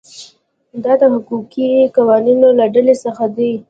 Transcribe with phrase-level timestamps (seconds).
[0.83, 3.51] دا د حقوقي قوانینو له ډلې څخه دي.